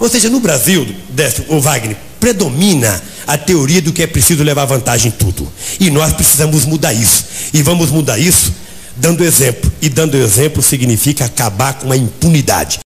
Ou 0.00 0.08
seja, 0.08 0.30
no 0.30 0.40
Brasil, 0.40 0.86
o 1.48 1.60
Wagner, 1.60 1.96
predomina 2.20 3.02
a 3.26 3.36
teoria 3.36 3.82
do 3.82 3.92
que 3.92 4.02
é 4.02 4.06
preciso 4.06 4.42
levar 4.42 4.64
vantagem 4.64 5.08
em 5.08 5.12
tudo. 5.12 5.50
E 5.78 5.90
nós 5.90 6.12
precisamos 6.12 6.64
mudar 6.64 6.92
isso. 6.92 7.24
E 7.52 7.62
vamos 7.62 7.90
mudar 7.90 8.18
isso 8.18 8.52
dando 8.98 9.24
exemplo. 9.24 9.70
E 9.80 9.88
dando 9.88 10.16
exemplo 10.16 10.62
significa 10.62 11.24
acabar 11.24 11.74
com 11.74 11.92
a 11.92 11.96
impunidade. 11.96 12.80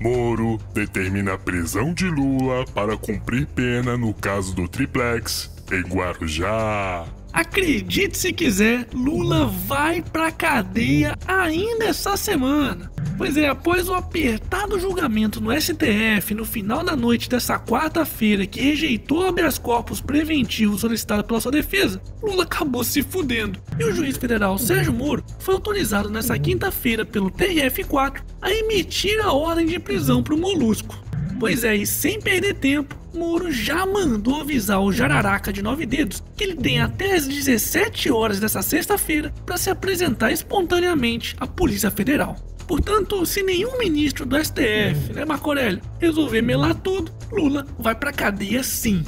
Moro 0.00 0.58
determina 0.74 1.34
a 1.34 1.38
prisão 1.38 1.94
de 1.94 2.06
Lula 2.06 2.64
para 2.74 2.96
cumprir 2.96 3.46
pena 3.46 3.96
no 3.96 4.12
caso 4.12 4.52
do 4.52 4.66
triplex 4.66 5.50
em 5.70 5.82
Guarujá. 5.82 7.04
Acredite 7.32 8.18
se 8.18 8.32
quiser, 8.32 8.86
Lula 8.92 9.46
vai 9.46 10.02
pra 10.02 10.30
cadeia 10.30 11.16
ainda 11.26 11.86
essa 11.86 12.16
semana. 12.16 12.92
Pois 13.16 13.36
é, 13.36 13.48
após 13.48 13.88
o 13.88 13.94
apertado 13.94 14.78
julgamento 14.78 15.40
no 15.40 15.50
STF 15.58 16.34
no 16.34 16.44
final 16.44 16.82
da 16.82 16.96
noite 16.96 17.28
dessa 17.28 17.58
quarta-feira 17.58 18.46
que 18.46 18.60
rejeitou 18.60 19.26
habeas 19.26 19.58
corpus 19.58 20.00
preventivo 20.00 20.76
solicitado 20.76 21.24
pela 21.24 21.40
sua 21.40 21.52
defesa, 21.52 22.02
Lula 22.22 22.42
acabou 22.42 22.84
se 22.84 23.02
fudendo. 23.02 23.58
E 23.78 23.84
o 23.84 23.94
juiz 23.94 24.16
federal 24.16 24.58
Sérgio 24.58 24.92
Moro 24.92 25.24
foi 25.38 25.54
autorizado 25.54 26.10
nessa 26.10 26.38
quinta-feira 26.38 27.04
pelo 27.04 27.30
TRF4 27.30 28.22
a 28.40 28.50
emitir 28.50 29.20
a 29.24 29.32
ordem 29.32 29.66
de 29.66 29.78
prisão 29.78 30.22
para 30.22 30.34
o 30.34 30.38
Molusco. 30.38 30.98
Pois 31.38 31.64
é, 31.64 31.74
e 31.76 31.86
sem 31.86 32.20
perder 32.20 32.54
tempo, 32.54 32.96
Moro 33.14 33.52
já 33.52 33.84
mandou 33.84 34.40
avisar 34.40 34.80
o 34.80 34.92
Jararaca 34.92 35.52
de 35.52 35.62
Nove 35.62 35.84
Dedos 35.84 36.22
que 36.36 36.44
ele 36.44 36.56
tem 36.56 36.80
até 36.80 37.14
as 37.14 37.26
17 37.26 38.10
horas 38.10 38.40
dessa 38.40 38.62
sexta-feira 38.62 39.32
para 39.44 39.58
se 39.58 39.68
apresentar 39.68 40.32
espontaneamente 40.32 41.36
à 41.38 41.46
Polícia 41.46 41.90
Federal. 41.90 42.36
Portanto, 42.66 43.26
se 43.26 43.42
nenhum 43.42 43.78
ministro 43.78 44.24
do 44.24 44.42
STF, 44.42 45.12
né, 45.12 45.24
Marco 45.26 45.50
Aurélio, 45.50 45.82
resolver 46.00 46.40
melar 46.40 46.74
tudo, 46.74 47.12
Lula 47.30 47.66
vai 47.78 47.94
pra 47.94 48.12
cadeia 48.12 48.62
sim. 48.62 49.04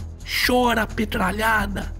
Chora, 0.47 0.86
petralhada. 0.86 1.92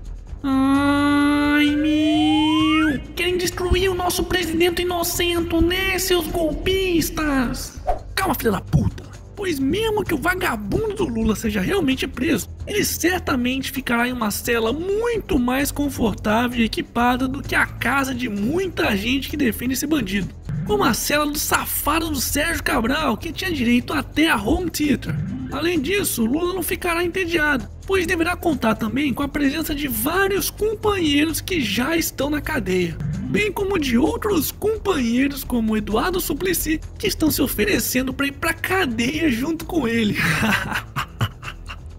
Ai, 0.42 1.75
meu! 1.75 3.00
Querem 3.14 3.38
destruir 3.38 3.91
o 3.91 3.94
nosso 3.94 4.25
presidente 4.25 4.82
inocente, 4.82 5.58
né, 5.62 5.98
seus 5.98 6.27
golpistas? 6.27 7.80
Calma, 8.14 8.34
filha 8.34 8.52
da 8.52 8.60
puta. 8.60 9.03
Pois 9.36 9.58
mesmo 9.58 10.04
que 10.04 10.14
o 10.14 10.18
vagabundo 10.18 10.94
do 10.94 11.04
Lula 11.04 11.34
seja 11.34 11.60
realmente 11.60 12.06
preso, 12.06 12.48
ele 12.66 12.84
certamente 12.84 13.72
ficará 13.72 14.08
em 14.08 14.12
uma 14.12 14.30
cela 14.30 14.72
muito 14.72 15.38
mais 15.38 15.70
confortável 15.70 16.60
e 16.60 16.64
equipada 16.64 17.26
do 17.26 17.42
que 17.42 17.54
a 17.54 17.66
casa 17.66 18.14
de 18.14 18.28
muita 18.28 18.96
gente 18.96 19.28
que 19.28 19.36
defende 19.36 19.74
esse 19.74 19.86
bandido. 19.86 20.44
Como 20.66 20.82
a 20.82 20.94
cela 20.94 21.26
do 21.26 21.38
safado 21.38 22.10
do 22.10 22.20
Sérgio 22.20 22.62
Cabral, 22.62 23.16
que 23.16 23.32
tinha 23.32 23.52
direito 23.52 23.92
até 23.92 24.30
a 24.30 24.36
home 24.36 24.70
theater. 24.70 25.14
Além 25.52 25.80
disso, 25.80 26.24
Lula 26.24 26.54
não 26.54 26.62
ficará 26.62 27.04
entediado, 27.04 27.68
pois 27.86 28.06
deverá 28.06 28.34
contar 28.34 28.74
também 28.74 29.12
com 29.12 29.22
a 29.22 29.28
presença 29.28 29.74
de 29.74 29.86
vários 29.86 30.50
companheiros 30.50 31.40
que 31.40 31.60
já 31.60 31.96
estão 31.96 32.30
na 32.30 32.40
cadeia 32.40 32.96
bem 33.34 33.50
como 33.50 33.80
de 33.80 33.98
outros 33.98 34.52
companheiros 34.52 35.42
como 35.42 35.76
Eduardo 35.76 36.20
Suplicy, 36.20 36.80
que 36.96 37.08
estão 37.08 37.32
se 37.32 37.42
oferecendo 37.42 38.14
para 38.14 38.28
ir 38.28 38.32
pra 38.32 38.54
cadeia 38.54 39.28
junto 39.28 39.64
com 39.64 39.88
ele. 39.88 40.16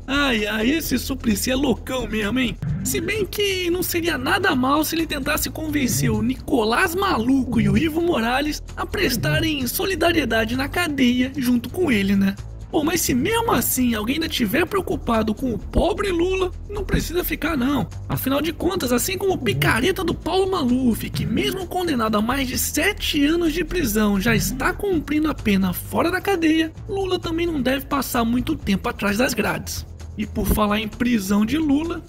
ai 0.07 0.45
ai, 0.45 0.69
esse 0.69 0.97
Suplicy 0.97 1.51
é 1.51 1.55
loucão 1.55 2.07
mesmo, 2.07 2.39
hein? 2.39 2.57
Se 2.83 3.01
bem 3.01 3.25
que 3.25 3.69
não 3.69 3.81
seria 3.81 4.17
nada 4.17 4.55
mal 4.55 4.83
se 4.83 4.95
ele 4.95 5.07
tentasse 5.07 5.49
convencer 5.49 6.11
o 6.11 6.21
Nicolás 6.21 6.93
Maluco 6.93 7.59
e 7.59 7.67
o 7.67 7.77
Ivo 7.77 8.01
Morales 8.01 8.61
a 8.77 8.85
prestarem 8.85 9.65
solidariedade 9.65 10.55
na 10.55 10.67
cadeia 10.67 11.31
junto 11.35 11.69
com 11.69 11.91
ele, 11.91 12.15
né? 12.15 12.35
Pô, 12.75 12.83
mas 12.83 12.99
se 12.99 13.13
mesmo 13.13 13.53
assim 13.53 13.95
alguém 13.95 14.15
ainda 14.15 14.25
estiver 14.25 14.65
preocupado 14.65 15.33
com 15.33 15.53
o 15.53 15.57
pobre 15.57 16.11
Lula, 16.11 16.51
não 16.69 16.83
precisa 16.83 17.23
ficar 17.23 17.55
não. 17.55 17.87
Afinal 18.09 18.41
de 18.41 18.51
contas, 18.51 18.91
assim 18.91 19.17
como 19.17 19.33
o 19.33 19.37
picareta 19.37 20.03
do 20.03 20.13
Paulo 20.13 20.51
Maluf, 20.51 21.09
que 21.09 21.25
mesmo 21.25 21.65
condenado 21.67 22.17
a 22.17 22.21
mais 22.21 22.47
de 22.47 22.57
7 22.57 23.25
anos 23.25 23.53
de 23.53 23.63
prisão 23.63 24.19
já 24.19 24.35
está 24.35 24.73
cumprindo 24.73 25.31
a 25.31 25.33
pena 25.33 25.71
fora 25.71 26.11
da 26.11 26.19
cadeia, 26.19 26.73
Lula 26.89 27.17
também 27.17 27.47
não 27.47 27.61
deve 27.61 27.85
passar 27.85 28.25
muito 28.25 28.55
tempo 28.57 28.89
atrás 28.89 29.17
das 29.17 29.33
grades. 29.33 29.85
E 30.17 30.25
por 30.25 30.45
falar 30.47 30.79
em 30.79 30.87
prisão 30.87 31.45
de 31.45 31.57
Lula, 31.57 32.03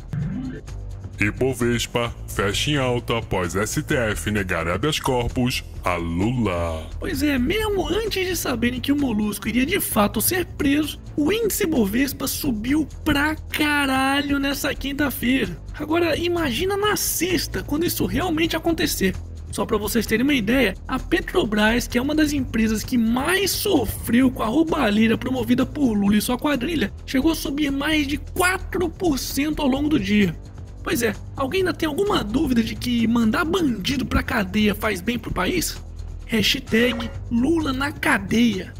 Ibovespa 1.20 2.14
fecha 2.28 2.70
em 2.70 2.76
alta 2.76 3.18
após 3.18 3.54
STF 3.54 4.30
negar 4.30 4.68
habeas 4.68 5.00
corpus 5.00 5.64
a 5.82 5.96
Lula. 5.96 6.86
Pois 7.00 7.22
é, 7.22 7.38
mesmo 7.38 7.88
antes 7.88 8.26
de 8.26 8.36
saberem 8.36 8.80
que 8.80 8.92
o 8.92 8.96
Molusco 8.96 9.48
iria 9.48 9.64
de 9.64 9.80
fato 9.80 10.20
ser 10.20 10.44
preso, 10.44 11.00
o 11.16 11.32
índice 11.32 11.64
Ibovespa 11.64 12.26
subiu 12.26 12.86
pra 13.04 13.34
caralho 13.34 14.38
nessa 14.38 14.74
quinta-feira. 14.74 15.56
Agora, 15.78 16.16
imagina 16.16 16.76
na 16.76 16.96
sexta, 16.96 17.62
quando 17.62 17.86
isso 17.86 18.04
realmente 18.04 18.56
acontecer. 18.56 19.14
Só 19.50 19.64
para 19.64 19.78
vocês 19.78 20.06
terem 20.06 20.24
uma 20.24 20.34
ideia, 20.34 20.74
a 20.86 20.98
Petrobras, 20.98 21.86
que 21.86 21.96
é 21.96 22.02
uma 22.02 22.14
das 22.14 22.32
empresas 22.32 22.82
que 22.82 22.98
mais 22.98 23.50
sofreu 23.50 24.30
com 24.30 24.42
a 24.42 24.46
roubalheira 24.46 25.16
promovida 25.16 25.64
por 25.64 25.94
Lula 25.94 26.16
e 26.16 26.20
sua 26.20 26.38
quadrilha, 26.38 26.92
chegou 27.06 27.32
a 27.32 27.34
subir 27.34 27.70
mais 27.70 28.06
de 28.06 28.18
4% 28.18 29.58
ao 29.58 29.66
longo 29.66 29.88
do 29.88 29.98
dia. 29.98 30.36
Pois 30.82 31.02
é, 31.02 31.14
alguém 31.34 31.60
ainda 31.60 31.74
tem 31.74 31.88
alguma 31.88 32.22
dúvida 32.22 32.62
de 32.62 32.76
que 32.76 33.06
mandar 33.06 33.44
bandido 33.44 34.06
pra 34.06 34.22
cadeia 34.22 34.74
faz 34.74 35.00
bem 35.00 35.18
pro 35.18 35.32
país? 35.32 35.82
Hashtag 36.26 37.10
Lula 37.30 37.72
na 37.72 37.90
cadeia. 37.90 38.72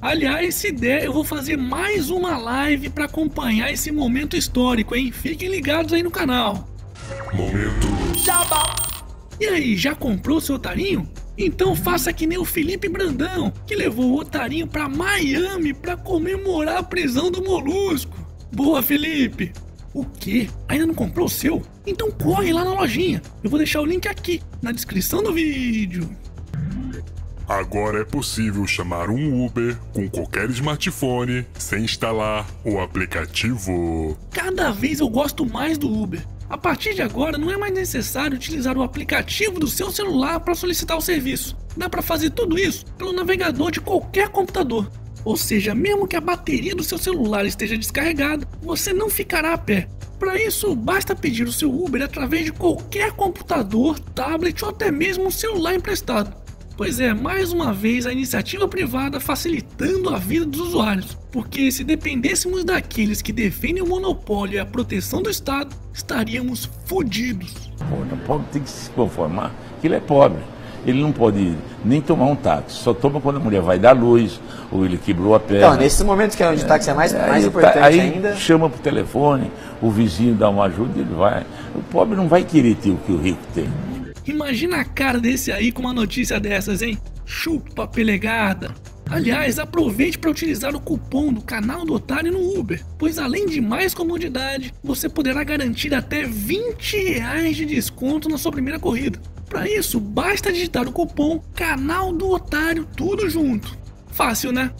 Aliás, 0.00 0.54
se 0.54 0.72
der, 0.72 1.04
eu 1.04 1.12
vou 1.12 1.24
fazer 1.24 1.56
mais 1.56 2.08
uma 2.08 2.38
live 2.38 2.88
para 2.88 3.04
acompanhar 3.04 3.70
esse 3.70 3.92
momento 3.92 4.36
histórico, 4.36 4.94
hein? 4.94 5.12
Fiquem 5.12 5.50
ligados 5.50 5.92
aí 5.92 6.02
no 6.02 6.10
canal. 6.10 6.68
Momento. 7.34 7.86
Jabá. 8.16 8.89
E 9.40 9.46
aí, 9.46 9.74
já 9.74 9.94
comprou 9.94 10.38
seu 10.38 10.56
otarinho? 10.56 11.08
Então 11.38 11.74
faça 11.74 12.12
que 12.12 12.26
nem 12.26 12.36
o 12.36 12.44
Felipe 12.44 12.90
Brandão, 12.90 13.50
que 13.66 13.74
levou 13.74 14.10
o 14.10 14.20
otarinho 14.20 14.66
para 14.66 14.86
Miami 14.86 15.72
para 15.72 15.96
comemorar 15.96 16.76
a 16.76 16.82
prisão 16.82 17.30
do 17.30 17.42
Molusco. 17.42 18.18
Boa, 18.52 18.82
Felipe! 18.82 19.50
O 19.94 20.04
quê? 20.04 20.50
Ainda 20.68 20.86
não 20.86 20.94
comprou 20.94 21.26
o 21.26 21.30
seu? 21.30 21.62
Então 21.86 22.10
corre 22.10 22.52
lá 22.52 22.64
na 22.64 22.74
lojinha. 22.74 23.22
Eu 23.42 23.48
vou 23.48 23.58
deixar 23.58 23.80
o 23.80 23.86
link 23.86 24.06
aqui 24.06 24.42
na 24.60 24.72
descrição 24.72 25.22
do 25.22 25.32
vídeo. 25.32 26.08
Agora 27.48 28.02
é 28.02 28.04
possível 28.04 28.64
chamar 28.66 29.10
um 29.10 29.44
Uber 29.44 29.76
com 29.92 30.08
qualquer 30.08 30.48
smartphone 30.50 31.44
sem 31.58 31.82
instalar 31.84 32.46
o 32.64 32.78
aplicativo. 32.78 34.16
Cada 34.30 34.70
vez 34.70 35.00
eu 35.00 35.08
gosto 35.08 35.44
mais 35.44 35.76
do 35.76 35.90
Uber. 35.90 36.24
A 36.50 36.58
partir 36.58 36.94
de 36.94 37.00
agora 37.00 37.38
não 37.38 37.48
é 37.48 37.56
mais 37.56 37.72
necessário 37.72 38.34
utilizar 38.36 38.76
o 38.76 38.82
aplicativo 38.82 39.60
do 39.60 39.68
seu 39.68 39.92
celular 39.92 40.40
para 40.40 40.56
solicitar 40.56 40.98
o 40.98 41.00
serviço. 41.00 41.56
Dá 41.76 41.88
para 41.88 42.02
fazer 42.02 42.30
tudo 42.30 42.58
isso 42.58 42.84
pelo 42.98 43.12
navegador 43.12 43.70
de 43.70 43.80
qualquer 43.80 44.30
computador. 44.30 44.90
Ou 45.24 45.36
seja, 45.36 45.76
mesmo 45.76 46.08
que 46.08 46.16
a 46.16 46.20
bateria 46.20 46.74
do 46.74 46.82
seu 46.82 46.98
celular 46.98 47.46
esteja 47.46 47.78
descarregada, 47.78 48.48
você 48.60 48.92
não 48.92 49.08
ficará 49.08 49.54
a 49.54 49.58
pé. 49.58 49.88
Para 50.18 50.42
isso, 50.42 50.74
basta 50.74 51.14
pedir 51.14 51.46
o 51.46 51.52
seu 51.52 51.72
Uber 51.72 52.02
através 52.02 52.46
de 52.46 52.52
qualquer 52.52 53.12
computador, 53.12 54.00
tablet 54.00 54.60
ou 54.64 54.70
até 54.70 54.90
mesmo 54.90 55.28
um 55.28 55.30
celular 55.30 55.76
emprestado. 55.76 56.34
Pois 56.80 56.98
é, 56.98 57.12
mais 57.12 57.52
uma 57.52 57.74
vez 57.74 58.06
a 58.06 58.12
iniciativa 58.12 58.66
privada 58.66 59.20
facilitando 59.20 60.08
a 60.08 60.16
vida 60.16 60.46
dos 60.46 60.68
usuários, 60.68 61.14
porque 61.30 61.70
se 61.70 61.84
dependêssemos 61.84 62.64
daqueles 62.64 63.20
que 63.20 63.34
defendem 63.34 63.82
o 63.82 63.86
monopólio 63.86 64.54
e 64.54 64.58
a 64.58 64.64
proteção 64.64 65.20
do 65.20 65.28
Estado, 65.28 65.76
estaríamos 65.92 66.70
fodidos. 66.86 67.70
O 67.82 68.16
pobre 68.26 68.46
tem 68.50 68.62
que 68.62 68.70
se 68.70 68.88
conformar 68.92 69.54
que 69.78 69.88
ele 69.88 69.96
é 69.96 70.00
pobre 70.00 70.40
ele 70.86 71.02
não 71.02 71.12
pode 71.12 71.54
nem 71.84 72.00
tomar 72.00 72.24
um 72.24 72.34
táxi, 72.34 72.76
só 72.76 72.94
toma 72.94 73.20
quando 73.20 73.36
a 73.36 73.40
mulher 73.40 73.60
vai 73.60 73.78
dar 73.78 73.92
luz, 73.92 74.40
ou 74.72 74.82
ele 74.82 74.96
quebrou 74.96 75.34
a 75.34 75.40
perna. 75.40 75.66
Então, 75.66 75.76
nesse 75.76 76.02
momento 76.02 76.34
que 76.34 76.42
é 76.42 76.48
onde 76.48 76.64
o 76.64 76.66
táxi 76.66 76.88
é 76.88 76.94
mais, 76.94 77.14
aí, 77.14 77.28
mais 77.28 77.44
importante 77.44 77.78
aí 77.78 78.00
ainda. 78.00 78.34
chama 78.36 78.70
por 78.70 78.78
telefone, 78.78 79.50
o 79.82 79.90
vizinho 79.90 80.34
dá 80.34 80.48
uma 80.48 80.64
ajuda 80.64 80.92
e 80.96 81.00
ele 81.00 81.14
vai. 81.14 81.44
O 81.74 81.82
pobre 81.82 82.16
não 82.16 82.28
vai 82.28 82.44
querer 82.44 82.76
ter 82.76 82.88
o 82.88 82.96
que 82.96 83.12
o 83.12 83.18
rico 83.18 83.42
tem. 83.54 83.68
Imagina 84.26 84.80
a 84.80 84.84
cara 84.84 85.18
desse 85.18 85.50
aí 85.50 85.72
com 85.72 85.82
uma 85.82 85.92
notícia 85.92 86.38
dessas, 86.38 86.82
hein? 86.82 86.98
Chupa 87.24 87.86
pelegada. 87.86 88.74
Aliás, 89.08 89.58
aproveite 89.58 90.18
para 90.18 90.30
utilizar 90.30 90.74
o 90.74 90.80
cupom 90.80 91.32
do 91.32 91.40
canal 91.40 91.84
do 91.84 91.94
Otário 91.94 92.30
no 92.30 92.58
Uber, 92.58 92.84
pois 92.96 93.18
além 93.18 93.44
de 93.44 93.60
mais 93.60 93.92
comodidade, 93.92 94.72
você 94.84 95.08
poderá 95.08 95.42
garantir 95.42 95.92
até 95.92 96.24
20 96.24 96.96
reais 96.96 97.56
de 97.56 97.66
desconto 97.66 98.28
na 98.28 98.38
sua 98.38 98.52
primeira 98.52 98.78
corrida. 98.78 99.20
Para 99.48 99.68
isso, 99.68 99.98
basta 99.98 100.52
digitar 100.52 100.86
o 100.86 100.92
cupom 100.92 101.42
Canal 101.54 102.12
do 102.12 102.30
Otário 102.30 102.86
tudo 102.96 103.28
junto. 103.28 103.76
Fácil, 104.12 104.52
né? 104.52 104.70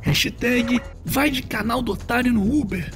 Hashtag 0.00 0.80
vai 1.04 1.30
de 1.30 1.42
canal 1.42 1.82
do 1.82 1.92
otário 1.92 2.32
no 2.32 2.60
Uber. 2.60 2.90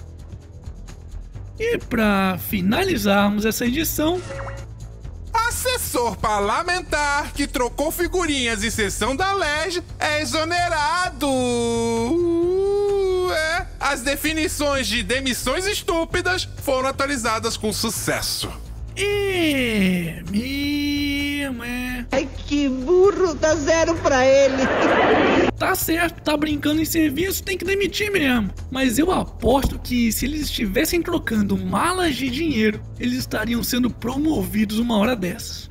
E 1.59 1.79
para 1.79 2.39
finalizarmos 2.39 3.45
essa 3.45 3.67
edição, 3.67 4.21
acesse 5.93 5.93
Professor 5.93 6.17
parlamentar 6.17 7.33
que 7.33 7.47
trocou 7.47 7.93
figurinhas 7.93 8.65
em 8.65 8.71
sessão 8.71 9.15
da 9.15 9.35
LEG 9.35 9.83
é 10.01 10.23
exonerado. 10.23 11.29
Uh, 11.29 13.31
é. 13.31 13.67
As 13.79 14.01
definições 14.01 14.87
de 14.87 15.03
demissões 15.03 15.67
estúpidas 15.67 16.49
foram 16.63 16.89
atualizadas 16.89 17.59
com 17.59 17.71
sucesso. 17.75 18.51
É, 18.97 20.23
mesmo, 20.31 21.63
é. 21.63 22.07
Ai, 22.11 22.27
que 22.47 22.71
burro, 22.71 23.35
dá 23.35 23.55
zero 23.55 23.95
pra 23.97 24.27
ele. 24.27 24.63
Tá 25.63 25.77
certo, 25.77 26.21
tá 26.23 26.37
brincando 26.37 26.83
em 26.83 26.85
serviço, 26.85 27.45
tem 27.45 27.57
que 27.57 27.65
demitir 27.65 28.11
mesmo. 28.11 28.51
Mas 28.69 28.99
eu 28.99 29.13
aposto 29.13 29.79
que 29.79 30.11
se 30.11 30.27
eles 30.27 30.43
estivessem 30.43 31.01
trocando 31.01 31.57
malas 31.57 32.17
de 32.17 32.29
dinheiro, 32.29 32.83
eles 32.99 33.19
estariam 33.19 33.63
sendo 33.63 33.89
promovidos 33.89 34.81
uma 34.81 34.99
hora 34.99 35.15
dessas. 35.15 35.71